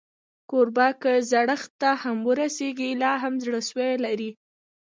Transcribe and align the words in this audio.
کوربه 0.49 0.87
که 1.01 1.11
زړښت 1.31 1.71
ته 1.81 1.91
ورسېږي، 2.27 2.91
لا 3.01 3.13
هم 3.23 3.33
زړهسوی 3.43 3.91
لري. 4.05 4.29